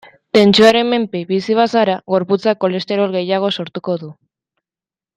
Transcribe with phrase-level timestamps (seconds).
[0.35, 4.15] Tentsioaren menpe bizi bazara, gorputzak kolesterol gehiago sortuko du.